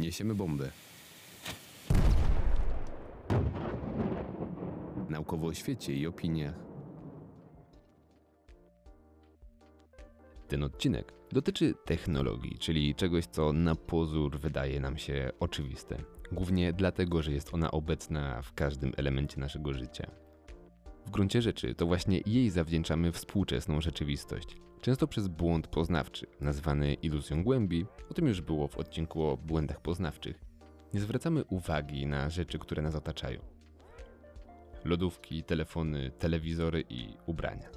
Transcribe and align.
Niesiemy 0.00 0.34
bombę. 0.34 0.70
Naukowo 5.08 5.46
o 5.46 5.54
świecie 5.54 5.94
i 5.94 6.06
opiniach. 6.06 6.54
Ten 10.48 10.64
odcinek 10.64 11.12
dotyczy 11.32 11.74
technologii, 11.84 12.58
czyli 12.58 12.94
czegoś, 12.94 13.26
co 13.26 13.52
na 13.52 13.74
pozór 13.74 14.38
wydaje 14.38 14.80
nam 14.80 14.98
się 14.98 15.30
oczywiste. 15.40 15.96
Głównie 16.32 16.72
dlatego, 16.72 17.22
że 17.22 17.32
jest 17.32 17.54
ona 17.54 17.70
obecna 17.70 18.42
w 18.42 18.54
każdym 18.54 18.92
elemencie 18.96 19.40
naszego 19.40 19.72
życia. 19.72 20.10
W 21.06 21.10
gruncie 21.10 21.42
rzeczy 21.42 21.74
to 21.74 21.86
właśnie 21.86 22.20
jej 22.26 22.50
zawdzięczamy 22.50 23.12
współczesną 23.12 23.80
rzeczywistość. 23.80 24.56
Często 24.80 25.06
przez 25.06 25.28
błąd 25.28 25.66
poznawczy, 25.66 26.26
nazwany 26.40 26.94
iluzją 26.94 27.44
głębi, 27.44 27.86
o 28.10 28.14
tym 28.14 28.26
już 28.26 28.40
było 28.40 28.68
w 28.68 28.78
odcinku 28.78 29.22
o 29.22 29.36
błędach 29.36 29.80
poznawczych. 29.80 30.44
Nie 30.94 31.00
zwracamy 31.00 31.44
uwagi 31.44 32.06
na 32.06 32.30
rzeczy, 32.30 32.58
które 32.58 32.82
nas 32.82 32.94
otaczają. 32.94 33.40
Lodówki, 34.84 35.42
telefony, 35.42 36.10
telewizory 36.10 36.84
i 36.88 37.14
ubrania. 37.26 37.68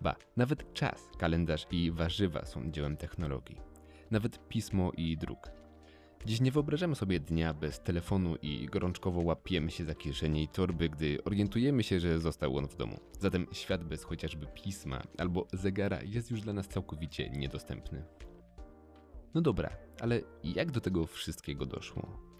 Ba, 0.00 0.16
nawet 0.36 0.72
czas, 0.72 1.08
kalendarz 1.18 1.66
i 1.70 1.90
warzywa 1.90 2.44
są 2.44 2.70
dziełem 2.70 2.96
technologii. 2.96 3.60
Nawet 4.10 4.48
pismo 4.48 4.92
i 4.96 5.16
druk. 5.16 5.61
Dziś 6.26 6.40
nie 6.40 6.52
wyobrażamy 6.52 6.94
sobie 6.94 7.20
dnia 7.20 7.54
bez 7.54 7.80
telefonu 7.80 8.36
i 8.42 8.66
gorączkowo 8.66 9.20
łapiemy 9.20 9.70
się 9.70 9.84
za 9.84 9.94
kieszenie 9.94 10.42
i 10.42 10.48
torby, 10.48 10.88
gdy 10.88 11.24
orientujemy 11.24 11.82
się, 11.82 12.00
że 12.00 12.18
został 12.18 12.56
on 12.56 12.68
w 12.68 12.76
domu. 12.76 13.00
Zatem 13.20 13.46
świat 13.52 13.84
bez 13.84 14.04
chociażby 14.04 14.46
pisma 14.46 15.02
albo 15.18 15.46
zegara 15.52 16.02
jest 16.02 16.30
już 16.30 16.40
dla 16.40 16.52
nas 16.52 16.68
całkowicie 16.68 17.30
niedostępny. 17.30 18.04
No 19.34 19.40
dobra, 19.40 19.70
ale 20.00 20.20
jak 20.44 20.70
do 20.70 20.80
tego 20.80 21.06
wszystkiego 21.06 21.66
doszło? 21.66 22.32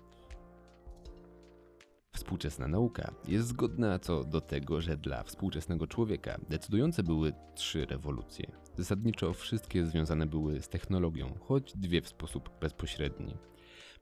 Współczesna 2.12 2.68
nauka 2.68 3.14
jest 3.28 3.48
zgodna 3.48 3.98
co 3.98 4.24
do 4.24 4.40
tego, 4.40 4.80
że 4.80 4.96
dla 4.96 5.22
współczesnego 5.22 5.86
człowieka 5.86 6.40
decydujące 6.48 7.02
były 7.02 7.32
trzy 7.54 7.86
rewolucje. 7.86 8.52
Zasadniczo 8.78 9.32
wszystkie 9.32 9.86
związane 9.86 10.26
były 10.26 10.62
z 10.62 10.68
technologią, 10.68 11.34
choć 11.40 11.72
dwie 11.76 12.02
w 12.02 12.08
sposób 12.08 12.50
bezpośredni. 12.60 13.36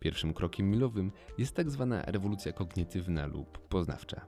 Pierwszym 0.01 0.35
krokiem 0.35 0.71
milowym 0.71 1.13
jest 1.39 1.55
tak 1.55 1.71
zwana 1.71 2.03
rewolucja 2.03 2.53
kognitywna 2.53 3.27
lub 3.27 3.59
poznawcza. 3.69 4.27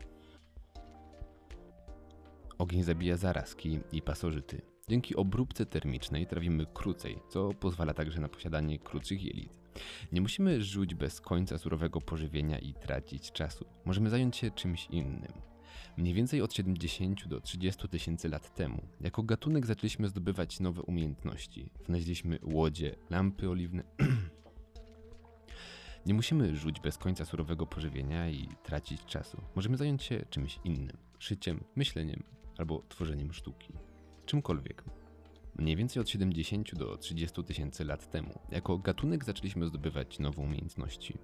Ogień 2.58 2.82
zabija 2.82 3.16
zarazki 3.16 3.80
i 3.92 4.02
pasożyty. 4.02 4.62
Dzięki 4.88 5.16
obróbce 5.16 5.66
termicznej 5.66 6.26
trawimy 6.26 6.66
krócej, 6.74 7.18
co 7.28 7.50
pozwala 7.54 7.94
także 7.94 8.20
na 8.20 8.28
posiadanie 8.28 8.78
krótszych 8.78 9.24
jelit. 9.24 9.60
Nie 10.12 10.20
musimy 10.20 10.62
żyć 10.62 10.94
bez 10.94 11.20
końca 11.20 11.58
surowego 11.58 12.00
pożywienia 12.00 12.58
i 12.58 12.74
tracić 12.74 13.32
czasu. 13.32 13.64
Możemy 13.84 14.10
zająć 14.10 14.36
się 14.36 14.50
czymś 14.50 14.86
innym. 14.86 15.32
Mniej 15.96 16.14
więcej 16.14 16.42
od 16.42 16.54
70 16.54 17.28
do 17.28 17.40
30 17.40 17.88
tysięcy 17.88 18.28
lat 18.28 18.54
temu, 18.54 18.82
jako 19.00 19.22
gatunek 19.22 19.66
zaczęliśmy 19.66 20.08
zdobywać 20.08 20.60
nowe 20.60 20.82
umiejętności. 20.82 21.70
Wneźliśmy 21.88 22.38
łodzie, 22.42 22.94
lampy 23.10 23.50
oliwne. 23.50 23.82
Nie 26.06 26.14
musimy 26.14 26.56
żyć 26.56 26.81
bez 26.81 26.98
końca 26.98 27.25
surowego 27.25 27.67
pożywienia 27.67 28.28
i 28.28 28.48
tracić 28.62 29.05
czasu. 29.05 29.42
Możemy 29.55 29.77
zająć 29.77 30.03
się 30.03 30.25
czymś 30.31 30.61
innym 30.64 30.97
szyciem, 31.19 31.64
myśleniem 31.77 32.22
albo 32.58 32.83
tworzeniem 32.89 33.33
sztuki. 33.33 33.72
Czymkolwiek. 34.27 34.84
Mniej 35.56 35.77
więcej 35.77 36.00
od 36.00 36.08
70 36.08 36.75
do 36.75 36.97
30 36.97 37.45
tysięcy 37.45 37.84
lat 37.84 38.11
temu, 38.11 38.39
jako 38.50 38.78
gatunek 38.78 39.25
zaczęliśmy 39.25 39.67
zdobywać 39.67 40.19
nowe 40.19 40.42
umiejętności. 40.42 41.19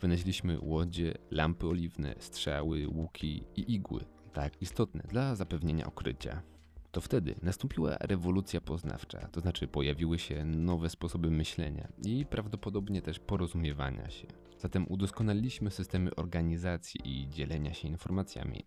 Wynieśliśmy 0.00 0.58
łodzie, 0.60 1.14
lampy 1.30 1.66
oliwne, 1.66 2.14
strzały, 2.18 2.88
łuki 2.88 3.44
i 3.56 3.74
igły, 3.74 4.04
tak 4.32 4.62
istotne 4.62 5.02
dla 5.08 5.34
zapewnienia 5.34 5.86
okrycia. 5.86 6.42
To 6.92 7.00
wtedy 7.00 7.34
nastąpiła 7.42 7.96
rewolucja 8.00 8.60
poznawcza, 8.60 9.18
to 9.18 9.40
znaczy 9.40 9.68
pojawiły 9.68 10.18
się 10.18 10.44
nowe 10.44 10.90
sposoby 10.90 11.30
myślenia 11.30 11.88
i 12.04 12.26
prawdopodobnie 12.26 13.02
też 13.02 13.18
porozumiewania 13.18 14.10
się. 14.10 14.26
Zatem 14.58 14.86
udoskonaliliśmy 14.88 15.70
systemy 15.70 16.14
organizacji 16.14 17.00
i 17.04 17.28
dzielenia 17.28 17.74
się 17.74 17.88
informacjami. 17.88 18.64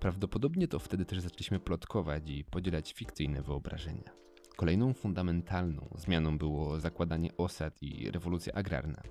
Prawdopodobnie 0.00 0.68
to 0.68 0.78
wtedy 0.78 1.04
też 1.04 1.20
zaczęliśmy 1.20 1.60
plotkować 1.60 2.30
i 2.30 2.44
podzielać 2.44 2.92
fikcyjne 2.92 3.42
wyobrażenia. 3.42 4.12
Kolejną 4.56 4.94
fundamentalną 4.94 5.88
zmianą 5.98 6.38
było 6.38 6.80
zakładanie 6.80 7.36
osad 7.36 7.82
i 7.82 8.10
rewolucja 8.10 8.52
agrarna. 8.52 9.02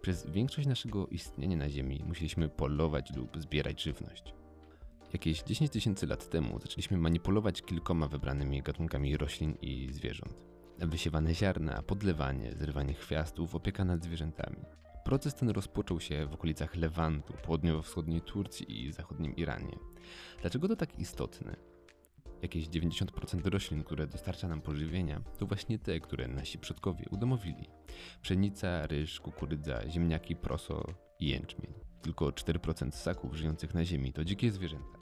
Przez 0.00 0.30
większość 0.30 0.68
naszego 0.68 1.06
istnienia 1.06 1.56
na 1.56 1.70
Ziemi 1.70 2.02
musieliśmy 2.06 2.48
polować 2.48 3.16
lub 3.16 3.40
zbierać 3.40 3.82
żywność. 3.82 4.34
Jakieś 5.12 5.42
10 5.42 5.70
tysięcy 5.70 6.06
lat 6.06 6.30
temu 6.30 6.58
zaczęliśmy 6.58 6.96
manipulować 6.96 7.62
kilkoma 7.62 8.08
wybranymi 8.08 8.62
gatunkami 8.62 9.16
roślin 9.16 9.54
i 9.62 9.88
zwierząt. 9.92 10.34
Wysiewane 10.78 11.34
ziarna, 11.34 11.82
podlewanie, 11.82 12.52
zrywanie 12.52 12.94
chwiastów, 12.94 13.54
opieka 13.54 13.84
nad 13.84 14.04
zwierzętami. 14.04 14.56
Proces 15.04 15.34
ten 15.34 15.50
rozpoczął 15.50 16.00
się 16.00 16.26
w 16.26 16.34
okolicach 16.34 16.76
Lewantu, 16.76 17.34
południowo-wschodniej 17.42 18.20
Turcji 18.20 18.84
i 18.84 18.92
zachodnim 18.92 19.36
Iranie. 19.36 19.78
Dlaczego 20.40 20.68
to 20.68 20.76
tak 20.76 20.98
istotne? 20.98 21.56
Jakieś 22.42 22.68
90% 22.68 23.46
roślin, 23.46 23.84
które 23.84 24.06
dostarcza 24.06 24.48
nam 24.48 24.60
pożywienia, 24.60 25.20
to 25.38 25.46
właśnie 25.46 25.78
te, 25.78 26.00
które 26.00 26.28
nasi 26.28 26.58
przodkowie 26.58 27.04
udomowili. 27.10 27.68
Pszenica, 28.22 28.86
ryż, 28.86 29.20
kukurydza, 29.20 29.90
ziemniaki, 29.90 30.36
proso 30.36 30.84
i 31.20 31.28
jęczmień. 31.28 31.85
Tylko 32.06 32.26
4% 32.26 32.90
ssaków 32.90 33.34
żyjących 33.34 33.74
na 33.74 33.84
ziemi 33.84 34.12
to 34.12 34.24
dzikie 34.24 34.50
zwierzęta. 34.50 34.98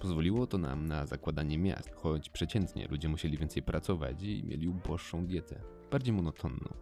Pozwoliło 0.00 0.46
to 0.46 0.58
nam 0.58 0.86
na 0.86 1.06
zakładanie 1.06 1.58
miast, 1.58 1.94
choć 1.94 2.30
przeciętnie 2.30 2.88
ludzie 2.88 3.08
musieli 3.08 3.38
więcej 3.38 3.62
pracować 3.62 4.22
i 4.22 4.44
mieli 4.44 4.68
uboższą 4.68 5.26
dietę, 5.26 5.60
bardziej 5.90 6.12
monotonną. 6.12 6.74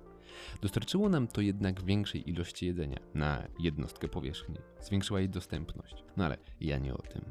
Dostarczyło 0.62 1.09
nam 1.09 1.28
to 1.28 1.41
jednak 1.41 1.84
większej 1.84 2.31
ilości 2.31 2.66
jedzenia 2.66 2.99
na 3.15 3.49
jednostkę 3.59 4.09
powierzchni, 4.09 4.56
zwiększyła 4.81 5.21
jej 5.21 5.28
dostępność. 5.28 6.05
No 6.16 6.25
ale 6.25 6.38
ja 6.61 6.78
nie 6.78 6.94
o 6.94 7.03
tym. 7.03 7.22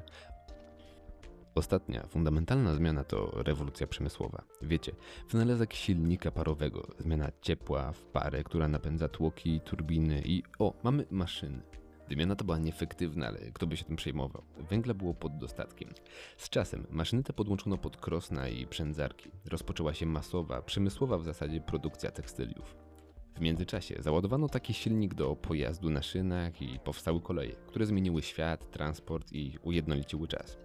Ostatnia, 1.55 2.07
fundamentalna 2.07 2.75
zmiana 2.75 3.03
to 3.03 3.31
rewolucja 3.43 3.87
przemysłowa. 3.87 4.43
Wiecie, 4.61 4.91
wynalazek 5.29 5.73
silnika 5.73 6.31
parowego, 6.31 6.87
zmiana 6.99 7.31
ciepła 7.41 7.91
w 7.91 8.01
parę, 8.01 8.43
która 8.43 8.67
napędza 8.67 9.07
tłoki, 9.07 9.61
turbiny 9.61 10.21
i 10.25 10.43
o, 10.59 10.73
mamy 10.83 11.05
maszyny. 11.11 11.61
Wymiana 12.09 12.35
to 12.35 12.45
była 12.45 12.57
nieefektywna, 12.57 13.27
ale 13.27 13.39
kto 13.39 13.67
by 13.67 13.77
się 13.77 13.85
tym 13.85 13.95
przejmował? 13.95 14.43
Węgla 14.69 14.93
było 14.93 15.13
pod 15.13 15.37
dostatkiem. 15.37 15.89
Z 16.37 16.49
czasem 16.49 16.87
maszyny 16.89 17.23
te 17.23 17.33
podłączono 17.33 17.77
pod 17.77 17.97
krosna 17.97 18.47
i 18.47 18.67
przędzarki. 18.67 19.31
Rozpoczęła 19.45 19.93
się 19.93 20.05
masowa, 20.05 20.61
przemysłowa 20.61 21.17
w 21.17 21.23
zasadzie 21.23 21.61
produkcja 21.61 22.11
tekstyliów. 22.11 22.90
W 23.35 23.41
międzyczasie 23.41 23.95
załadowano 23.99 24.49
taki 24.49 24.73
silnik 24.73 25.13
do 25.13 25.35
pojazdu 25.35 25.89
na 25.89 26.01
szynach 26.01 26.61
i 26.61 26.79
powstały 26.79 27.21
koleje, 27.21 27.55
które 27.67 27.85
zmieniły 27.85 28.21
świat, 28.21 28.71
transport 28.71 29.33
i 29.33 29.57
ujednoliciły 29.63 30.27
czas. 30.27 30.57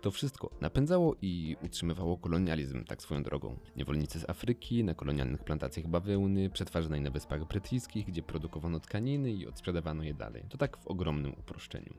To 0.00 0.10
wszystko 0.10 0.50
napędzało 0.60 1.16
i 1.22 1.56
utrzymywało 1.62 2.18
kolonializm, 2.18 2.84
tak 2.84 3.02
swoją 3.02 3.22
drogą. 3.22 3.58
Niewolnicy 3.76 4.18
z 4.20 4.30
Afryki, 4.30 4.84
na 4.84 4.94
kolonialnych 4.94 5.44
plantacjach 5.44 5.86
bawełny, 5.86 6.50
przetwarzanej 6.50 7.00
na 7.00 7.10
Wyspach 7.10 7.48
Brytyjskich, 7.48 8.06
gdzie 8.06 8.22
produkowano 8.22 8.80
tkaniny 8.80 9.32
i 9.32 9.46
odsprzedawano 9.46 10.02
je 10.02 10.14
dalej. 10.14 10.44
To 10.48 10.58
tak 10.58 10.76
w 10.76 10.86
ogromnym 10.86 11.32
uproszczeniu. 11.32 11.94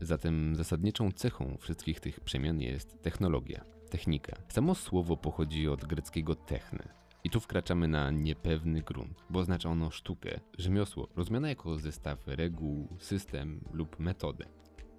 Zatem 0.00 0.56
zasadniczą 0.56 1.12
cechą 1.12 1.56
wszystkich 1.60 2.00
tych 2.00 2.20
przemian 2.20 2.60
jest 2.60 3.02
technologia, 3.02 3.64
technika. 3.90 4.36
Samo 4.48 4.74
słowo 4.74 5.16
pochodzi 5.16 5.68
od 5.68 5.84
greckiego 5.84 6.34
techne, 6.34 6.88
i 7.26 7.30
tu 7.30 7.40
wkraczamy 7.40 7.88
na 7.88 8.10
niepewny 8.10 8.82
grunt, 8.82 9.24
bo 9.30 9.40
oznacza 9.40 9.68
ono 9.68 9.90
sztukę, 9.90 10.40
rzemiosło, 10.58 11.08
rozumiane 11.16 11.48
jako 11.48 11.78
zestaw 11.78 12.18
reguł, 12.26 12.96
system 12.98 13.60
lub 13.72 13.98
metodę. 13.98 14.44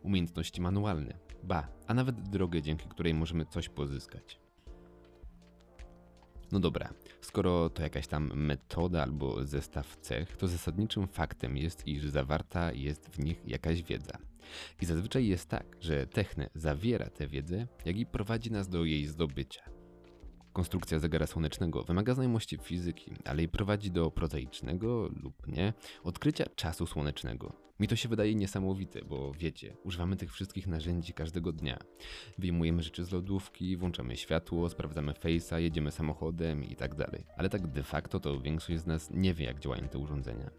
Umiejętności 0.03 0.61
manualne, 0.61 1.19
ba, 1.43 1.67
a 1.87 1.93
nawet 1.93 2.29
drogę, 2.29 2.61
dzięki 2.61 2.89
której 2.89 3.13
możemy 3.13 3.45
coś 3.45 3.69
pozyskać. 3.69 4.39
No 6.51 6.59
dobra, 6.59 6.93
skoro 7.21 7.69
to 7.69 7.83
jakaś 7.83 8.07
tam 8.07 8.31
metoda 8.35 9.03
albo 9.03 9.45
zestaw 9.45 9.97
cech, 9.97 10.37
to 10.37 10.47
zasadniczym 10.47 11.07
faktem 11.07 11.57
jest, 11.57 11.87
iż 11.87 12.05
zawarta 12.05 12.71
jest 12.71 13.09
w 13.09 13.19
nich 13.19 13.41
jakaś 13.45 13.83
wiedza. 13.83 14.17
I 14.81 14.85
zazwyczaj 14.85 15.27
jest 15.27 15.49
tak, 15.49 15.77
że 15.79 16.07
techne 16.07 16.49
zawiera 16.55 17.09
tę 17.09 17.27
wiedzę, 17.27 17.67
jak 17.85 17.97
i 17.97 18.05
prowadzi 18.05 18.51
nas 18.51 18.69
do 18.69 18.85
jej 18.85 19.05
zdobycia. 19.05 19.76
Konstrukcja 20.57 20.99
zegara 20.99 21.27
słonecznego 21.27 21.83
wymaga 21.83 22.13
znajomości 22.13 22.57
fizyki, 22.57 23.11
ale 23.25 23.43
i 23.43 23.47
prowadzi 23.47 23.91
do 23.91 24.11
prozaicznego 24.11 25.09
lub 25.23 25.47
nie 25.47 25.73
odkrycia 26.03 26.45
czasu 26.55 26.85
słonecznego. 26.85 27.66
Mi 27.79 27.87
to 27.87 27.95
się 27.95 28.09
wydaje 28.09 28.35
niesamowite, 28.35 29.01
bo 29.05 29.33
wiecie, 29.33 29.77
używamy 29.83 30.15
tych 30.15 30.33
wszystkich 30.33 30.67
narzędzi 30.67 31.13
każdego 31.13 31.51
dnia. 31.51 31.79
Wyjmujemy 32.37 32.83
rzeczy 32.83 33.05
z 33.05 33.11
lodówki, 33.11 33.77
włączamy 33.77 34.17
światło, 34.17 34.69
sprawdzamy 34.69 35.11
face'a, 35.11 35.57
jedziemy 35.57 35.91
samochodem 35.91 36.63
i 36.63 36.75
tak 36.75 36.95
dalej. 36.95 37.23
Ale 37.37 37.49
tak 37.49 37.67
de 37.67 37.83
facto 37.83 38.19
to 38.19 38.41
większość 38.41 38.79
z 38.79 38.85
nas 38.85 39.09
nie 39.11 39.33
wie, 39.33 39.45
jak 39.45 39.59
działają 39.59 39.87
te 39.87 39.97
urządzenia. 39.97 40.49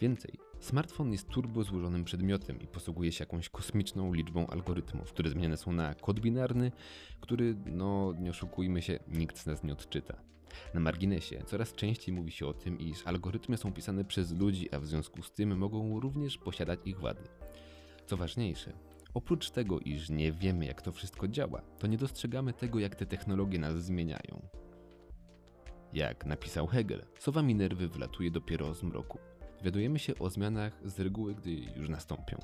Więcej, 0.00 0.32
smartfon 0.60 1.12
jest 1.12 1.28
turbo 1.28 1.64
złożonym 1.64 2.04
przedmiotem 2.04 2.60
i 2.60 2.66
posługuje 2.66 3.12
się 3.12 3.22
jakąś 3.22 3.48
kosmiczną 3.48 4.12
liczbą 4.12 4.46
algorytmów, 4.46 5.12
które 5.12 5.30
zmieniane 5.30 5.56
są 5.56 5.72
na 5.72 5.94
kod 5.94 6.20
binarny, 6.20 6.72
który, 7.20 7.56
no 7.66 8.14
nie 8.18 8.30
oszukujmy 8.30 8.82
się, 8.82 8.98
nikt 9.08 9.38
z 9.38 9.46
nas 9.46 9.64
nie 9.64 9.72
odczyta. 9.72 10.30
Na 10.74 10.80
marginesie 10.80 11.42
coraz 11.46 11.74
częściej 11.74 12.14
mówi 12.14 12.32
się 12.32 12.46
o 12.46 12.52
tym, 12.52 12.78
iż 12.78 13.06
algorytmy 13.06 13.56
są 13.56 13.72
pisane 13.72 14.04
przez 14.04 14.32
ludzi, 14.32 14.74
a 14.74 14.80
w 14.80 14.86
związku 14.86 15.22
z 15.22 15.32
tym 15.32 15.58
mogą 15.58 16.00
również 16.00 16.38
posiadać 16.38 16.80
ich 16.84 17.00
wady. 17.00 17.28
Co 18.06 18.16
ważniejsze, 18.16 18.72
oprócz 19.14 19.50
tego, 19.50 19.80
iż 19.80 20.10
nie 20.10 20.32
wiemy 20.32 20.66
jak 20.66 20.82
to 20.82 20.92
wszystko 20.92 21.28
działa, 21.28 21.62
to 21.78 21.86
nie 21.86 21.96
dostrzegamy 21.96 22.52
tego, 22.52 22.78
jak 22.78 22.94
te 22.94 23.06
technologie 23.06 23.58
nas 23.58 23.84
zmieniają. 23.84 24.48
Jak 25.92 26.26
napisał 26.26 26.66
Hegel, 26.66 27.04
sowa 27.18 27.42
Minerwy 27.42 27.88
wlatuje 27.88 28.30
dopiero 28.30 28.74
z 28.74 28.82
mroku. 28.82 29.18
Dowiadujemy 29.58 29.98
się 29.98 30.18
o 30.18 30.30
zmianach 30.30 30.80
z 30.84 31.00
reguły, 31.00 31.34
gdy 31.34 31.50
już 31.50 31.88
nastąpią. 31.88 32.38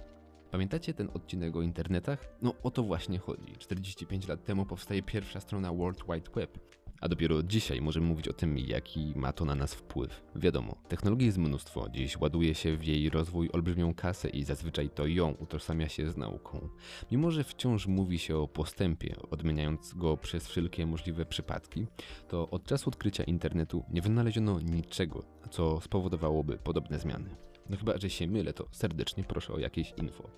Pamiętacie 0.51 0.95
ten 0.95 1.09
odcinek 1.15 1.57
o 1.57 1.63
internetach? 1.63 2.29
No 2.43 2.55
o 2.63 2.71
to 2.71 2.83
właśnie 2.83 3.19
chodzi. 3.19 3.53
45 3.59 4.29
lat 4.29 4.45
temu 4.45 4.67
powstaje 4.67 5.03
pierwsza 5.03 5.41
strona 5.41 5.73
World 5.73 6.03
Wide 6.09 6.31
Web. 6.35 6.59
A 7.01 7.09
dopiero 7.09 7.43
dzisiaj 7.43 7.81
możemy 7.81 8.07
mówić 8.07 8.29
o 8.29 8.33
tym, 8.33 8.59
jaki 8.59 9.13
ma 9.17 9.33
to 9.33 9.45
na 9.45 9.55
nas 9.55 9.75
wpływ. 9.75 10.23
Wiadomo, 10.37 10.77
technologii 10.89 11.27
jest 11.27 11.39
mnóstwo, 11.39 11.89
dziś 11.89 12.17
ładuje 12.17 12.55
się 12.55 12.77
w 12.77 12.85
jej 12.85 13.11
rozwój 13.11 13.51
olbrzymią 13.53 13.95
kasę 13.95 14.29
i 14.29 14.45
zazwyczaj 14.45 14.91
to 14.91 15.07
ją 15.07 15.31
utożsamia 15.31 15.89
się 15.89 16.11
z 16.11 16.17
nauką. 16.17 16.69
Mimo, 17.11 17.31
że 17.31 17.45
wciąż 17.45 17.87
mówi 17.87 18.19
się 18.19 18.37
o 18.37 18.49
postępie, 18.49 19.17
odmieniając 19.31 19.95
go 19.95 20.17
przez 20.17 20.49
wszelkie 20.49 20.87
możliwe 20.87 21.27
przypadki, 21.27 21.87
to 22.29 22.51
od 22.51 22.65
czasu 22.65 22.91
odkrycia 22.91 23.25
internetu 23.25 23.85
nie 23.91 24.03
wynaleziono 24.03 24.61
niczego, 24.61 25.23
co 25.51 25.81
spowodowałoby 25.81 26.59
podobne 26.59 26.99
zmiany. 26.99 27.37
No 27.71 27.77
chyba, 27.77 27.99
że 27.99 28.11
się 28.11 28.27
mylę, 28.27 28.53
to 28.53 28.69
serdecznie 28.73 29.25
proszę 29.25 29.53
o 29.53 29.59
jakieś 29.59 29.95
info. 29.97 30.31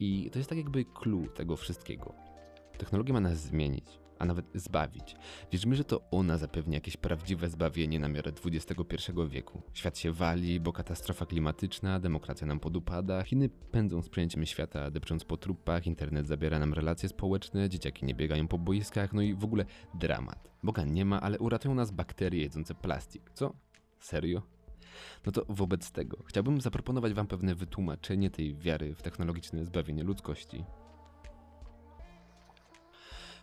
I 0.00 0.30
to 0.32 0.38
jest 0.38 0.48
tak 0.48 0.58
jakby 0.58 0.84
clue 0.84 1.26
tego 1.34 1.56
wszystkiego. 1.56 2.14
Technologia 2.78 3.14
ma 3.14 3.20
nas 3.20 3.38
zmienić, 3.40 3.86
a 4.18 4.24
nawet 4.24 4.46
zbawić. 4.54 5.16
Wierzymy, 5.52 5.76
że 5.76 5.84
to 5.84 6.00
ona 6.10 6.38
zapewni 6.38 6.74
jakieś 6.74 6.96
prawdziwe 6.96 7.48
zbawienie 7.48 8.00
na 8.00 8.08
miarę 8.08 8.32
XXI 8.44 9.12
wieku. 9.28 9.62
Świat 9.74 9.98
się 9.98 10.12
wali, 10.12 10.60
bo 10.60 10.72
katastrofa 10.72 11.26
klimatyczna, 11.26 12.00
demokracja 12.00 12.46
nam 12.46 12.60
podupada, 12.60 13.22
Chiny 13.22 13.48
pędzą 13.48 14.02
z 14.02 14.08
przejęciem 14.08 14.46
świata, 14.46 14.90
depcząc 14.90 15.24
po 15.24 15.36
trupach, 15.36 15.86
internet 15.86 16.26
zabiera 16.26 16.58
nam 16.58 16.74
relacje 16.74 17.08
społeczne, 17.08 17.68
dzieciaki 17.68 18.06
nie 18.06 18.14
biegają 18.14 18.48
po 18.48 18.58
boiskach, 18.58 19.12
no 19.12 19.22
i 19.22 19.34
w 19.34 19.44
ogóle 19.44 19.64
dramat. 19.94 20.50
Boga 20.62 20.84
nie 20.84 21.04
ma, 21.04 21.20
ale 21.20 21.38
uratują 21.38 21.74
nas 21.74 21.90
bakterie 21.90 22.42
jedzące 22.42 22.74
plastik. 22.74 23.30
Co? 23.34 23.54
Serio? 24.00 24.42
No 25.26 25.32
to 25.32 25.44
wobec 25.48 25.92
tego 25.92 26.18
chciałbym 26.26 26.60
zaproponować 26.60 27.12
Wam 27.12 27.26
pewne 27.26 27.54
wytłumaczenie 27.54 28.30
tej 28.30 28.56
wiary 28.56 28.94
w 28.94 29.02
technologiczne 29.02 29.64
zbawienie 29.64 30.02
ludzkości. 30.02 30.64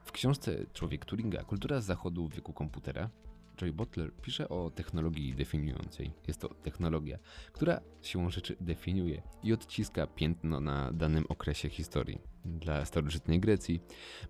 W 0.06 0.12
książce 0.12 0.66
Człowiek 0.74 1.06
Turinga 1.06 1.44
Kultura 1.44 1.82
z 1.82 1.86
zachodu 1.86 2.28
w 2.28 2.34
wieku 2.34 2.54
komputera 2.54 3.10
Joy 3.58 3.74
Butler 3.74 4.14
pisze 4.22 4.50
o 4.50 4.72
technologii 4.72 5.36
definiującej. 5.36 6.12
Jest 6.28 6.42
to 6.42 6.50
technologia, 6.50 7.18
która 7.52 7.82
siłą 8.02 8.30
rzeczy 8.30 8.56
definiuje 8.62 9.22
i 9.44 9.54
odciska 9.54 10.08
piętno 10.08 10.60
na 10.60 10.92
danym 10.92 11.26
okresie 11.30 11.70
historii. 11.70 12.22
Dla 12.46 12.86
starożytnej 12.86 13.40
Grecji 13.40 13.82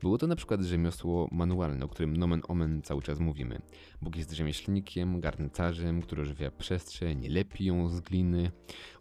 było 0.02 0.18
to 0.18 0.28
na 0.28 0.36
przykład 0.36 0.62
rzemiosło 0.62 1.30
manualne, 1.32 1.86
o 1.86 1.88
którym 1.88 2.18
nomen 2.18 2.42
omen 2.48 2.82
cały 2.82 3.02
czas 3.02 3.20
mówimy. 3.20 3.62
Bóg 4.02 4.16
jest 4.16 4.32
rzemieślnikiem, 4.32 5.20
garncarzem, 5.20 6.02
który 6.02 6.22
ożywia 6.22 6.52
przestrzeń, 6.52 7.28
lepi 7.28 7.66
ją 7.66 7.90
z 7.90 8.00
gliny, 8.02 8.52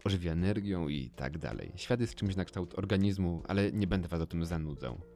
ożywia 0.03 0.31
energią 0.31 0.87
i 0.87 1.09
tak 1.09 1.37
dalej. 1.37 1.71
Świat 1.75 2.01
jest 2.01 2.15
czymś 2.15 2.35
na 2.35 2.45
kształt 2.45 2.79
organizmu, 2.79 3.43
ale 3.47 3.71
nie 3.71 3.87
będę 3.87 4.07
was 4.07 4.21
o 4.21 4.27
tym 4.27 4.45
zanudzał. 4.45 5.14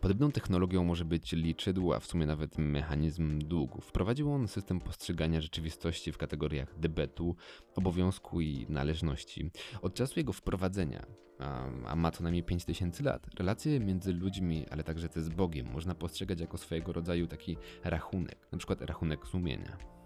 Podobną 0.00 0.32
technologią 0.32 0.84
może 0.84 1.04
być 1.04 1.32
liczydło, 1.32 1.96
a 1.96 2.00
w 2.00 2.06
sumie 2.06 2.26
nawet 2.26 2.58
mechanizm 2.58 3.38
długów. 3.38 3.84
Wprowadził 3.84 4.32
on 4.32 4.48
system 4.48 4.80
postrzegania 4.80 5.40
rzeczywistości 5.40 6.12
w 6.12 6.18
kategoriach 6.18 6.78
debetu, 6.78 7.36
obowiązku 7.74 8.40
i 8.40 8.66
należności. 8.68 9.50
Od 9.82 9.94
czasu 9.94 10.20
jego 10.20 10.32
wprowadzenia, 10.32 11.06
a, 11.38 11.96
ma 11.96 12.10
to 12.10 12.22
najmniej 12.22 12.42
5000 12.42 13.04
lat, 13.04 13.26
relacje 13.38 13.80
między 13.80 14.12
ludźmi, 14.12 14.66
ale 14.70 14.84
także 14.84 15.08
te 15.08 15.22
z 15.22 15.28
Bogiem 15.28 15.66
można 15.72 15.94
postrzegać 15.94 16.40
jako 16.40 16.58
swojego 16.58 16.92
rodzaju 16.92 17.26
taki 17.26 17.56
rachunek, 17.84 18.48
przykład 18.58 18.82
rachunek 18.82 19.26
sumienia. 19.26 19.99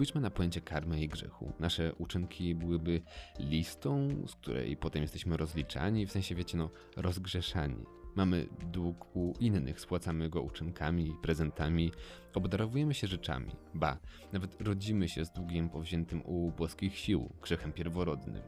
Spójrzmy 0.00 0.20
na 0.20 0.30
pojęcie 0.30 0.60
karmy 0.60 1.00
i 1.00 1.08
grzechu. 1.08 1.52
Nasze 1.58 1.94
uczynki 1.94 2.54
byłyby 2.54 3.02
listą, 3.38 4.08
z 4.26 4.34
której 4.34 4.76
potem 4.76 5.02
jesteśmy 5.02 5.36
rozliczani, 5.36 6.06
w 6.06 6.12
sensie 6.12 6.34
wiecie, 6.34 6.58
no, 6.58 6.70
rozgrzeszani. 6.96 7.84
Mamy 8.16 8.46
dług 8.72 9.16
u 9.16 9.34
innych, 9.40 9.80
spłacamy 9.80 10.28
go 10.28 10.42
uczynkami, 10.42 11.16
prezentami, 11.22 11.92
obdarowujemy 12.34 12.94
się 12.94 13.06
rzeczami. 13.06 13.52
Ba, 13.74 13.98
nawet 14.32 14.62
rodzimy 14.62 15.08
się 15.08 15.24
z 15.24 15.30
długiem 15.30 15.68
powziętym 15.68 16.22
u 16.26 16.52
boskich 16.52 16.98
sił, 16.98 17.32
grzechem 17.42 17.72
pierworodnym. 17.72 18.42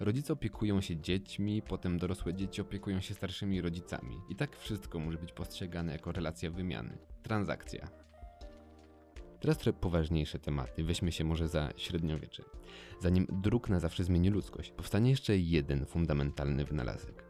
Rodzice 0.00 0.32
opiekują 0.32 0.80
się 0.80 1.00
dziećmi, 1.00 1.62
potem 1.62 1.98
dorosłe 1.98 2.34
dzieci 2.34 2.60
opiekują 2.60 3.00
się 3.00 3.14
starszymi 3.14 3.60
rodzicami. 3.60 4.16
I 4.28 4.36
tak 4.36 4.56
wszystko 4.56 4.98
może 4.98 5.18
być 5.18 5.32
postrzegane 5.32 5.92
jako 5.92 6.12
relacja 6.12 6.50
wymiany. 6.50 6.98
Transakcja. 7.22 8.05
Teraz 9.40 9.58
trochę 9.58 9.78
poważniejsze 9.78 10.38
tematy. 10.38 10.84
Weźmy 10.84 11.12
się 11.12 11.24
może 11.24 11.48
za 11.48 11.68
średniowiecze. 11.76 12.42
Zanim 13.00 13.26
druk 13.30 13.68
na 13.68 13.80
zawsze 13.80 14.04
zmieni 14.04 14.30
ludzkość, 14.30 14.70
powstanie 14.70 15.10
jeszcze 15.10 15.38
jeden 15.38 15.86
fundamentalny 15.86 16.64
wynalazek. 16.64 17.24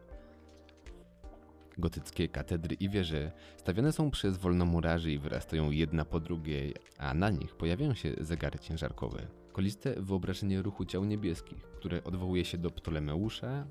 Gotyckie 1.79 2.29
katedry 2.29 2.75
i 2.75 2.88
wieże 2.88 3.32
stawiane 3.56 3.93
są 3.93 4.11
przez 4.11 4.37
wolnomurarzy 4.37 5.12
i 5.12 5.19
wyrastają 5.19 5.70
jedna 5.70 6.05
po 6.05 6.20
drugiej, 6.20 6.75
a 6.99 7.14
na 7.14 7.31
nich 7.31 7.55
pojawiają 7.55 7.94
się 7.94 8.14
zegary 8.20 8.59
ciężarkowe. 8.59 9.26
Koliste 9.52 9.94
wyobrażenie 10.02 10.62
ruchu 10.62 10.85
ciał 10.85 11.05
niebieskich, 11.05 11.62
które 11.62 12.05
odwołuje 12.05 12.44
się 12.44 12.59
do 12.59 12.70
Ptolemeusza, 12.70 13.67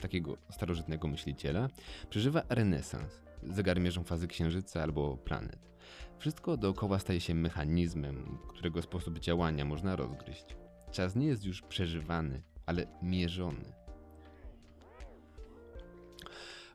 takiego 0.00 0.36
starożytnego 0.50 1.08
myśliciela, 1.08 1.68
przeżywa 2.10 2.42
renesans. 2.48 3.22
Zegary 3.42 3.80
mierzą 3.80 4.04
fazy 4.04 4.28
księżyca 4.28 4.82
albo 4.82 5.16
planet. 5.16 5.69
Wszystko 6.18 6.56
dookoła 6.56 6.98
staje 6.98 7.20
się 7.20 7.34
mechanizmem, 7.34 8.38
którego 8.48 8.82
sposób 8.82 9.18
działania 9.18 9.64
można 9.64 9.96
rozgryźć. 9.96 10.56
Czas 10.90 11.16
nie 11.16 11.26
jest 11.26 11.44
już 11.44 11.62
przeżywany, 11.62 12.42
ale 12.66 12.86
mierzony. 13.02 13.79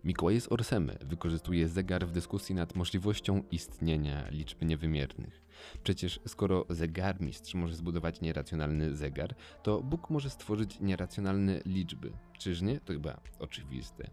Mikołaj 0.05 0.41
z 0.41 0.51
Orsemy 0.51 0.97
wykorzystuje 1.01 1.67
zegar 1.67 2.07
w 2.07 2.11
dyskusji 2.11 2.55
nad 2.55 2.75
możliwością 2.75 3.43
istnienia 3.51 4.29
liczb 4.29 4.61
niewymiernych. 4.61 5.41
Przecież 5.83 6.19
skoro 6.27 6.65
zegarmistrz 6.69 7.53
może 7.53 7.75
zbudować 7.75 8.21
nieracjonalny 8.21 8.95
zegar, 8.95 9.35
to 9.63 9.81
Bóg 9.81 10.09
może 10.09 10.29
stworzyć 10.29 10.79
nieracjonalne 10.79 11.61
liczby. 11.65 12.11
Czyż 12.39 12.61
nie? 12.61 12.79
To 12.79 12.93
chyba 12.93 13.21
oczywiste. 13.39 14.09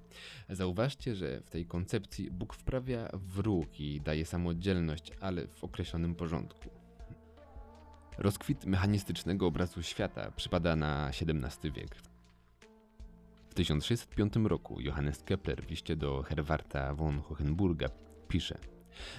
Zauważcie, 0.49 1.14
że 1.14 1.40
w 1.40 1.50
tej 1.50 1.66
koncepcji 1.66 2.30
Bóg 2.30 2.54
wprawia 2.54 3.08
w 3.12 3.38
ruch 3.38 3.80
i 3.80 4.00
daje 4.00 4.26
samodzielność, 4.26 5.12
ale 5.20 5.46
w 5.46 5.64
określonym 5.64 6.14
porządku. 6.14 6.70
Rozkwit 8.18 8.64
mechanistycznego 8.64 9.46
obrazu 9.46 9.82
świata 9.82 10.30
przypada 10.30 10.76
na 10.76 11.08
XVII 11.08 11.72
wiek. 11.72 12.12
W 13.52 13.54
1605 13.54 14.32
roku 14.44 14.80
Johannes 14.80 15.23
Kepler 15.23 15.62
w 15.62 15.71
liście 15.71 15.97
do 15.97 16.23
Herwarta 16.23 16.94
von 16.94 17.21
Hohenburga 17.21 17.88
pisze 18.28 18.59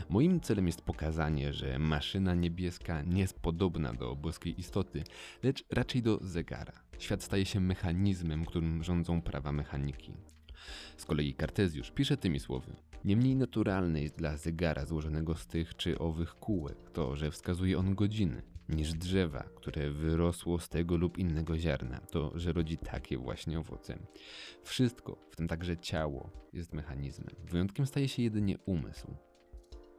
Moim 0.09 0.39
celem 0.39 0.67
jest 0.67 0.81
pokazanie, 0.81 1.53
że 1.53 1.79
maszyna 1.79 2.35
niebieska 2.35 3.01
nie 3.01 3.21
jest 3.21 3.39
podobna 3.39 3.93
do 3.93 4.15
boskiej 4.15 4.59
istoty, 4.59 5.03
lecz 5.43 5.65
raczej 5.69 6.01
do 6.01 6.19
zegara. 6.21 6.73
Świat 6.99 7.23
staje 7.23 7.45
się 7.45 7.59
mechanizmem, 7.59 8.45
którym 8.45 8.83
rządzą 8.83 9.21
prawa 9.21 9.51
mechaniki. 9.51 10.13
Z 10.97 11.05
kolei 11.05 11.33
Kartezjusz 11.33 11.91
pisze 11.91 12.17
tymi 12.17 12.39
słowy. 12.39 12.75
Niemniej 13.05 13.35
naturalne 13.35 14.01
jest 14.01 14.15
dla 14.15 14.37
zegara 14.37 14.85
złożonego 14.85 15.35
z 15.35 15.47
tych 15.47 15.75
czy 15.75 15.99
owych 15.99 16.35
kółek 16.35 16.77
to, 16.93 17.15
że 17.15 17.31
wskazuje 17.31 17.79
on 17.79 17.95
godziny. 17.95 18.52
Niż 18.69 18.93
drzewa, 18.93 19.43
które 19.55 19.91
wyrosło 19.91 20.59
z 20.59 20.69
tego 20.69 20.97
lub 20.97 21.17
innego 21.17 21.57
ziarna, 21.57 21.99
to 21.99 22.31
że 22.35 22.53
rodzi 22.53 22.77
takie 22.77 23.17
właśnie 23.17 23.59
owoce. 23.59 23.99
Wszystko, 24.63 25.17
w 25.31 25.35
tym 25.35 25.47
także 25.47 25.77
ciało, 25.77 26.29
jest 26.53 26.73
mechanizmem. 26.73 27.35
Wyjątkiem 27.43 27.85
staje 27.85 28.07
się 28.07 28.23
jedynie 28.23 28.57
umysł. 28.65 29.15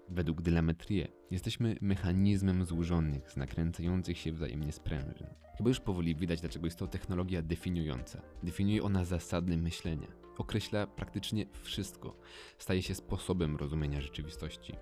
Według 0.08 0.42
Dylametrie 0.42 1.08
jesteśmy 1.30 1.76
mechanizmem 1.80 2.64
złożonych 2.64 3.30
z 3.30 3.36
nakręcających 3.36 4.18
się 4.18 4.32
wzajemnie 4.32 4.72
sprężyn. 4.72 5.26
Chyba 5.56 5.68
już 5.68 5.80
powoli 5.80 6.16
widać, 6.16 6.40
dlaczego 6.40 6.66
jest 6.66 6.78
to 6.78 6.86
technologia 6.86 7.42
definiująca. 7.42 8.22
Definiuje 8.42 8.82
ona 8.82 9.04
zasady 9.04 9.56
myślenia. 9.56 10.08
Określa 10.38 10.86
praktycznie 10.86 11.46
wszystko. 11.62 12.16
Staje 12.58 12.82
się 12.82 12.94
sposobem 12.94 13.56
rozumienia 13.56 14.00
rzeczywistości. 14.00 14.74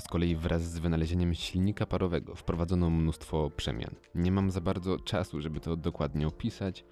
Z 0.00 0.08
kolei 0.08 0.36
wraz 0.36 0.62
z 0.62 0.78
wynalezieniem 0.78 1.34
silnika 1.34 1.86
parowego 1.86 2.34
wprowadzono 2.34 2.90
mnóstwo 2.90 3.50
przemian. 3.50 3.94
Nie 4.14 4.32
mam 4.32 4.50
za 4.50 4.60
bardzo 4.60 4.98
czasu, 4.98 5.40
żeby 5.40 5.60
to 5.60 5.76
dokładnie 5.76 6.26
opisać, 6.26 6.84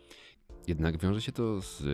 jednak 0.66 0.98
wiąże 0.98 1.22
się 1.22 1.32
to 1.32 1.60
z 1.60 1.84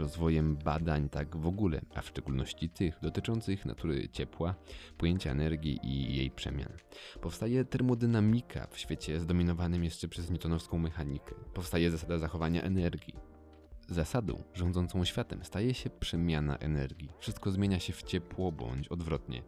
rozwojem 0.00 0.56
badań 0.56 1.08
tak 1.08 1.36
w 1.36 1.46
ogóle, 1.46 1.80
a 1.94 2.02
w 2.02 2.08
szczególności 2.08 2.68
tych 2.68 2.98
dotyczących 3.02 3.66
natury 3.66 4.08
ciepła, 4.08 4.54
pojęcia 4.98 5.30
energii 5.30 5.78
i 5.82 6.16
jej 6.16 6.30
przemian. 6.30 6.72
Powstaje 7.20 7.64
termodynamika 7.64 8.66
w 8.66 8.78
świecie 8.78 9.20
zdominowanym 9.20 9.84
jeszcze 9.84 10.08
przez 10.08 10.30
newtonowską 10.30 10.78
mechanikę. 10.78 11.34
Powstaje 11.54 11.90
zasada 11.90 12.18
zachowania 12.18 12.62
energii. 12.62 13.14
Zasadą 13.88 14.42
rządzącą 14.54 15.04
światem 15.04 15.44
staje 15.44 15.74
się 15.74 15.90
przemiana 15.90 16.56
energii. 16.56 17.08
Wszystko 17.18 17.50
zmienia 17.50 17.80
się 17.80 17.92
w 17.92 18.02
ciepło 18.02 18.52
bądź 18.52 18.88
odwrotnie. 18.88 19.42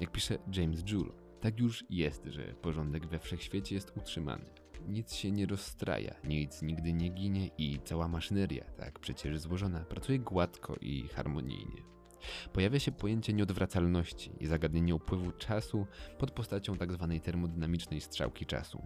Jak 0.00 0.12
pisze 0.12 0.38
James 0.56 0.84
Joule, 0.84 1.12
tak 1.40 1.60
już 1.60 1.84
jest, 1.90 2.24
że 2.24 2.42
porządek 2.42 3.06
we 3.06 3.18
wszechświecie 3.18 3.74
jest 3.74 3.96
utrzymany. 3.96 4.44
Nic 4.88 5.14
się 5.14 5.30
nie 5.30 5.46
rozstraja, 5.46 6.14
nic 6.24 6.62
nigdy 6.62 6.92
nie 6.92 7.08
ginie 7.08 7.50
i 7.58 7.78
cała 7.84 8.08
maszyneria, 8.08 8.64
tak 8.64 8.98
przecież 8.98 9.38
złożona, 9.38 9.80
pracuje 9.80 10.18
gładko 10.18 10.76
i 10.80 11.08
harmonijnie. 11.08 11.82
Pojawia 12.52 12.78
się 12.78 12.92
pojęcie 12.92 13.32
nieodwracalności 13.32 14.30
i 14.40 14.46
zagadnienie 14.46 14.94
upływu 14.94 15.32
czasu 15.32 15.86
pod 16.18 16.30
postacią 16.30 16.76
tzw. 16.76 17.08
Tak 17.12 17.22
termodynamicznej 17.22 18.00
strzałki 18.00 18.46
czasu. 18.46 18.82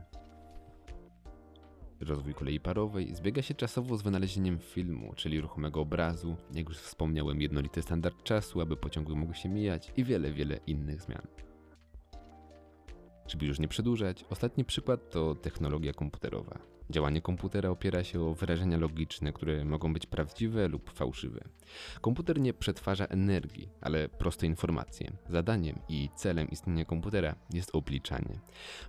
Rozwój 2.05 2.35
kolei 2.35 2.61
parowej 2.61 3.15
zbiega 3.15 3.43
się 3.43 3.55
czasowo 3.55 3.97
z 3.97 4.03
wynalezieniem 4.03 4.59
filmu, 4.59 5.13
czyli 5.17 5.41
ruchomego 5.41 5.81
obrazu, 5.81 6.37
jak 6.55 6.69
już 6.69 6.79
wspomniałem, 6.79 7.41
jednolity 7.41 7.83
standard 7.83 8.23
czasu, 8.23 8.61
aby 8.61 8.77
pociągi 8.77 9.17
mogły 9.17 9.35
się 9.35 9.49
mijać 9.49 9.93
i 9.97 10.05
wiele, 10.05 10.33
wiele 10.33 10.61
innych 10.67 11.03
zmian. 11.03 11.27
Żeby 13.27 13.47
już 13.47 13.59
nie 13.59 13.69
przedłużać, 13.69 14.25
ostatni 14.31 14.65
przykład 14.65 15.11
to 15.11 15.35
technologia 15.35 15.93
komputerowa. 15.93 16.74
Działanie 16.91 17.23
komputera 17.23 17.71
opiera 17.71 18.05
się 18.05 18.21
o 18.21 18.35
wyrażenia 18.35 18.79
logiczne, 18.79 19.33
które 19.33 19.65
mogą 19.65 19.93
być 19.93 20.07
prawdziwe 20.07 20.69
lub 20.69 20.91
fałszywe. 20.91 21.45
Komputer 22.01 22.41
nie 22.41 22.55
przetwarza 22.55 23.05
energii, 23.05 23.69
ale 23.81 24.09
proste 24.09 24.47
informacje. 24.47 25.13
Zadaniem 25.29 25.79
i 25.89 26.09
celem 26.17 26.51
istnienia 26.51 26.85
komputera 26.85 27.35
jest 27.53 27.75
obliczanie. 27.75 28.41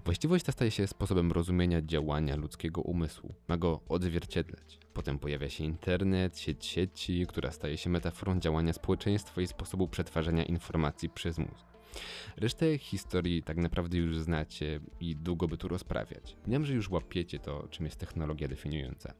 Właściwość 0.05 0.45
ta 0.45 0.51
staje 0.51 0.71
się 0.71 0.87
sposobem 0.87 1.31
rozumienia 1.31 1.81
działania 1.81 2.35
ludzkiego 2.35 2.81
umysłu. 2.81 3.33
Ma 3.47 3.57
go 3.57 3.81
odzwierciedlać. 3.89 4.79
Potem 4.93 5.19
pojawia 5.19 5.49
się 5.49 5.63
internet, 5.63 6.39
sieć 6.39 6.65
sieci, 6.65 7.25
która 7.27 7.51
staje 7.51 7.77
się 7.77 7.89
metaforą 7.89 8.39
działania 8.39 8.73
społeczeństwa 8.73 9.41
i 9.41 9.47
sposobu 9.47 9.87
przetwarzania 9.87 10.43
informacji 10.43 11.09
przez 11.09 11.37
mózg. 11.37 11.74
Resztę 12.37 12.77
historii 12.77 13.43
tak 13.43 13.57
naprawdę 13.57 13.97
już 13.97 14.17
znacie 14.17 14.79
i 14.99 15.15
długo 15.15 15.47
by 15.47 15.57
tu 15.57 15.67
rozprawiać. 15.67 16.37
Wiem, 16.47 16.65
że 16.65 16.73
już 16.73 16.89
łapiecie 16.89 17.39
to, 17.39 17.67
czym 17.67 17.85
jest 17.85 17.97
technologia 17.97 18.47
definiująca. 18.47 19.13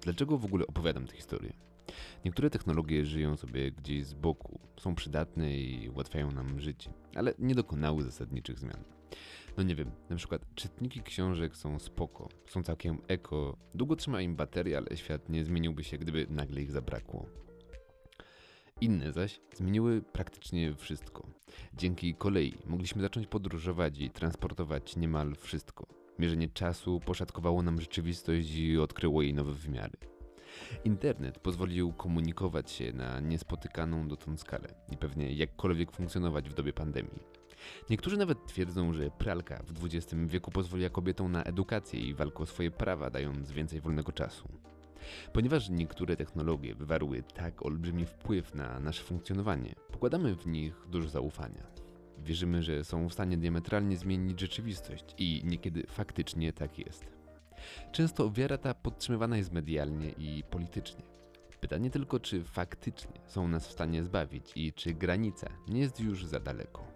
Dlaczego 0.00 0.38
w 0.38 0.44
ogóle 0.44 0.66
opowiadam 0.66 1.06
tę 1.06 1.16
historię? 1.16 1.52
Niektóre 2.24 2.50
technologie 2.50 3.04
żyją 3.04 3.36
sobie 3.36 3.72
gdzieś 3.72 4.06
z 4.06 4.14
boku, 4.14 4.60
są 4.80 4.94
przydatne 4.94 5.56
i 5.56 5.88
ułatwiają 5.88 6.30
nam 6.30 6.60
życie, 6.60 6.92
ale 7.14 7.34
nie 7.38 7.54
dokonały 7.54 8.02
zasadniczych 8.02 8.58
zmian. 8.58 8.84
No 9.56 9.62
nie 9.62 9.74
wiem, 9.74 9.90
na 10.10 10.16
przykład 10.16 10.54
czytniki 10.54 11.02
książek 11.02 11.56
są 11.56 11.78
spoko, 11.78 12.28
są 12.46 12.62
całkiem 12.62 12.98
eko, 13.08 13.56
długo 13.74 13.96
trzyma 13.96 14.20
im 14.20 14.36
bateria, 14.36 14.78
ale 14.78 14.96
świat 14.96 15.28
nie 15.28 15.44
zmieniłby 15.44 15.84
się, 15.84 15.98
gdyby 15.98 16.26
nagle 16.30 16.62
ich 16.62 16.70
zabrakło. 16.70 17.26
Inne 18.80 19.12
zaś 19.12 19.40
zmieniły 19.54 20.02
praktycznie 20.02 20.74
wszystko. 20.74 21.26
Dzięki 21.74 22.14
kolei 22.14 22.54
mogliśmy 22.66 23.02
zacząć 23.02 23.26
podróżować 23.26 23.98
i 23.98 24.10
transportować 24.10 24.96
niemal 24.96 25.34
wszystko. 25.34 25.86
Mierzenie 26.18 26.48
czasu 26.48 27.00
poszatkowało 27.00 27.62
nam 27.62 27.80
rzeczywistość 27.80 28.54
i 28.54 28.78
odkryło 28.78 29.22
jej 29.22 29.34
nowe 29.34 29.52
wymiary. 29.52 29.98
Internet 30.84 31.38
pozwolił 31.38 31.92
komunikować 31.92 32.70
się 32.70 32.92
na 32.92 33.20
niespotykaną 33.20 34.08
dotąd 34.08 34.40
skalę 34.40 34.68
i 34.92 34.96
pewnie 34.96 35.32
jakkolwiek 35.32 35.92
funkcjonować 35.92 36.50
w 36.50 36.54
dobie 36.54 36.72
pandemii. 36.72 37.22
Niektórzy 37.90 38.16
nawet 38.16 38.46
twierdzą, 38.46 38.92
że 38.92 39.10
pralka 39.10 39.62
w 39.62 39.84
XX 39.84 40.14
wieku 40.26 40.50
pozwoliła 40.50 40.90
kobietom 40.90 41.32
na 41.32 41.42
edukację 41.42 42.00
i 42.00 42.14
walkę 42.14 42.38
o 42.38 42.46
swoje 42.46 42.70
prawa, 42.70 43.10
dając 43.10 43.52
więcej 43.52 43.80
wolnego 43.80 44.12
czasu. 44.12 44.48
Ponieważ 45.32 45.68
niektóre 45.68 46.16
technologie 46.16 46.74
wywarły 46.74 47.22
tak 47.22 47.66
olbrzymi 47.66 48.06
wpływ 48.06 48.54
na 48.54 48.80
nasze 48.80 49.02
funkcjonowanie, 49.02 49.74
pokładamy 49.92 50.34
w 50.34 50.46
nich 50.46 50.74
dużo 50.88 51.08
zaufania. 51.08 51.66
Wierzymy, 52.18 52.62
że 52.62 52.84
są 52.84 53.08
w 53.08 53.12
stanie 53.12 53.36
diametralnie 53.36 53.96
zmienić 53.96 54.40
rzeczywistość 54.40 55.04
i 55.18 55.42
niekiedy 55.44 55.86
faktycznie 55.88 56.52
tak 56.52 56.78
jest. 56.78 57.04
Często 57.92 58.30
wiara 58.30 58.58
ta 58.58 58.74
podtrzymywana 58.74 59.36
jest 59.36 59.52
medialnie 59.52 60.10
i 60.10 60.42
politycznie. 60.50 61.02
Pytanie 61.60 61.90
tylko, 61.90 62.20
czy 62.20 62.44
faktycznie 62.44 63.20
są 63.26 63.48
nas 63.48 63.68
w 63.68 63.72
stanie 63.72 64.04
zbawić 64.04 64.52
i 64.56 64.72
czy 64.72 64.94
granica 64.94 65.50
nie 65.68 65.80
jest 65.80 66.00
już 66.00 66.26
za 66.26 66.40
daleko. 66.40 66.93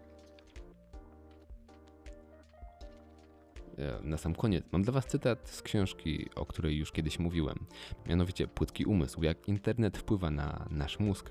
Na 4.02 4.16
sam 4.16 4.34
koniec 4.34 4.64
mam 4.72 4.82
dla 4.82 4.92
Was 4.92 5.06
cytat 5.06 5.48
z 5.48 5.62
książki, 5.62 6.30
o 6.34 6.46
której 6.46 6.76
już 6.76 6.92
kiedyś 6.92 7.18
mówiłem, 7.18 7.66
mianowicie 8.06 8.48
Płytki 8.48 8.84
Umysł, 8.84 9.22
jak 9.22 9.48
internet 9.48 9.98
wpływa 9.98 10.30
na 10.30 10.66
nasz 10.70 10.98
mózg, 10.98 11.30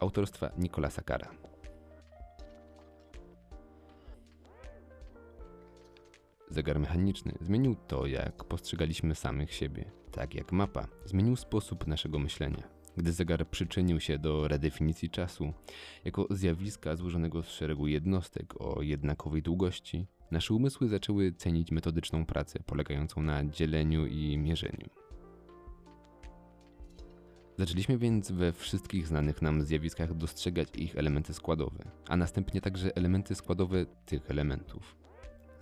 autorstwa 0.00 0.50
Nicolasa 0.58 1.02
Kara. 1.02 1.30
Zegar 6.50 6.80
mechaniczny 6.80 7.32
zmienił 7.40 7.74
to, 7.74 8.06
jak 8.06 8.44
postrzegaliśmy 8.44 9.14
samych 9.14 9.54
siebie, 9.54 9.90
tak 10.12 10.34
jak 10.34 10.52
mapa 10.52 10.88
zmienił 11.04 11.36
sposób 11.36 11.86
naszego 11.86 12.18
myślenia. 12.18 12.75
Gdy 12.96 13.12
zegar 13.12 13.48
przyczynił 13.48 14.00
się 14.00 14.18
do 14.18 14.48
redefinicji 14.48 15.10
czasu 15.10 15.52
jako 16.04 16.26
zjawiska 16.30 16.96
złożonego 16.96 17.42
z 17.42 17.48
szeregu 17.48 17.86
jednostek 17.86 18.60
o 18.60 18.82
jednakowej 18.82 19.42
długości, 19.42 20.06
Nasze 20.30 20.54
umysły 20.54 20.88
zaczęły 20.88 21.32
cenić 21.32 21.72
metodyczną 21.72 22.26
pracę 22.26 22.60
polegającą 22.66 23.22
na 23.22 23.44
dzieleniu 23.44 24.06
i 24.06 24.38
mierzeniu. 24.38 24.88
Zaczęliśmy 27.58 27.98
więc 27.98 28.30
we 28.30 28.52
wszystkich 28.52 29.06
znanych 29.06 29.42
nam 29.42 29.62
zjawiskach 29.62 30.14
dostrzegać 30.14 30.68
ich 30.76 30.96
elementy 30.96 31.34
składowe, 31.34 31.90
a 32.08 32.16
następnie 32.16 32.60
także 32.60 32.96
elementy 32.96 33.34
składowe 33.34 33.86
tych 33.86 34.30
elementów. 34.30 35.05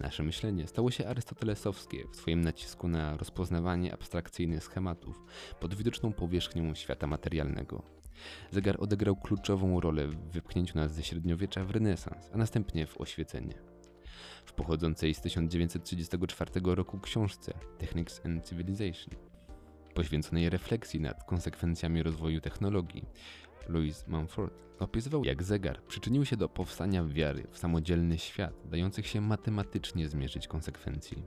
Nasze 0.01 0.23
myślenie 0.23 0.67
stało 0.67 0.91
się 0.91 1.07
arystotelesowskie 1.07 2.05
w 2.13 2.17
swoim 2.17 2.41
nacisku 2.41 2.89
na 2.89 3.17
rozpoznawanie 3.17 3.93
abstrakcyjnych 3.93 4.65
schematów 4.65 5.23
pod 5.61 5.75
widoczną 5.75 6.13
powierzchnią 6.13 6.75
świata 6.75 7.07
materialnego. 7.07 7.83
Zegar 8.51 8.77
odegrał 8.79 9.17
kluczową 9.17 9.81
rolę 9.81 10.07
w 10.07 10.17
wypchnięciu 10.17 10.79
nas 10.79 10.95
ze 10.95 11.03
średniowiecza 11.03 11.65
w 11.65 11.71
renesans, 11.71 12.31
a 12.33 12.37
następnie 12.37 12.87
w 12.87 13.01
oświecenie 13.01 13.75
w 14.45 14.53
pochodzącej 14.53 15.15
z 15.15 15.21
1934 15.21 16.51
roku 16.65 17.01
książce 17.01 17.53
Technics 17.79 18.21
and 18.27 18.49
Civilization, 18.49 19.15
poświęconej 19.95 20.51
refleksji 20.51 21.01
nad 21.01 21.25
konsekwencjami 21.25 22.03
rozwoju 22.03 22.41
technologii. 22.41 23.05
Louis 23.69 24.07
Mumford 24.09 24.55
opisywał, 24.79 25.25
jak 25.25 25.43
zegar 25.43 25.83
przyczynił 25.83 26.25
się 26.25 26.37
do 26.37 26.49
powstania 26.49 27.05
wiary 27.05 27.47
w 27.51 27.59
samodzielny 27.59 28.19
świat, 28.19 28.55
dających 28.65 29.07
się 29.07 29.21
matematycznie 29.21 30.09
zmierzyć 30.09 30.49
konsekwencji. 30.49 31.25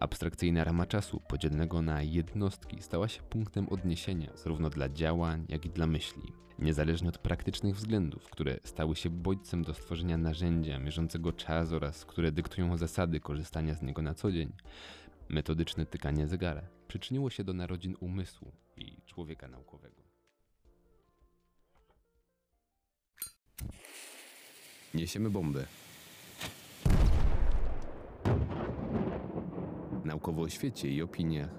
Abstrakcyjna 0.00 0.64
rama 0.64 0.86
czasu, 0.86 1.20
podzielnego 1.28 1.82
na 1.82 2.02
jednostki, 2.02 2.82
stała 2.82 3.08
się 3.08 3.22
punktem 3.22 3.68
odniesienia 3.68 4.30
zarówno 4.34 4.70
dla 4.70 4.88
działań, 4.88 5.46
jak 5.48 5.66
i 5.66 5.70
dla 5.70 5.86
myśli 5.86 6.32
niezależnie 6.58 7.08
od 7.08 7.18
praktycznych 7.18 7.76
względów, 7.76 8.30
które 8.30 8.58
stały 8.64 8.96
się 8.96 9.10
bodźcem 9.10 9.62
do 9.62 9.74
stworzenia 9.74 10.18
narzędzia 10.18 10.78
mierzącego 10.78 11.32
czas 11.32 11.72
oraz 11.72 12.04
które 12.04 12.32
dyktują 12.32 12.76
zasady 12.76 13.20
korzystania 13.20 13.74
z 13.74 13.82
niego 13.82 14.02
na 14.02 14.14
co 14.14 14.32
dzień. 14.32 14.52
Metodyczne 15.28 15.86
tykanie 15.86 16.28
zegara 16.28 16.62
przyczyniło 16.88 17.30
się 17.30 17.44
do 17.44 17.52
narodzin 17.52 17.96
umysłu 18.00 18.52
i 18.76 18.96
człowieka 19.06 19.48
naukowego. 19.48 19.89
Niesiemy 24.94 25.30
bombę. 25.30 25.66
Naukowo 30.04 30.42
o 30.42 30.48
świecie 30.48 30.88
i 30.88 31.02
opiniach 31.02 31.50